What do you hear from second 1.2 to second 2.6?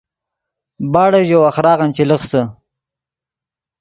ژے وَخۡراغن چے لخسے